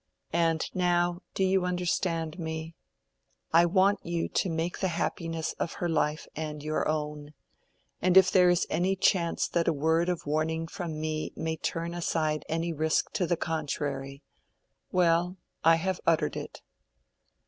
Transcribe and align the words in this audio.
And 0.33 0.65
now, 0.73 1.21
do 1.35 1.43
you 1.43 1.63
understand 1.63 2.39
me? 2.39 2.73
I 3.53 3.67
want 3.67 3.99
you 4.03 4.27
to 4.29 4.49
make 4.49 4.79
the 4.79 4.87
happiness 4.87 5.53
of 5.59 5.73
her 5.73 5.87
life 5.87 6.25
and 6.35 6.63
your 6.63 6.87
own, 6.87 7.35
and 8.01 8.17
if 8.17 8.31
there 8.31 8.49
is 8.49 8.65
any 8.67 8.95
chance 8.95 9.47
that 9.49 9.67
a 9.67 9.73
word 9.73 10.09
of 10.09 10.25
warning 10.25 10.67
from 10.67 10.99
me 10.99 11.33
may 11.35 11.55
turn 11.55 11.93
aside 11.93 12.43
any 12.49 12.73
risk 12.73 13.11
to 13.13 13.27
the 13.27 13.37
contrary—well, 13.37 15.37
I 15.63 15.75
have 15.75 16.01
uttered 16.07 16.35
it." 16.35 16.63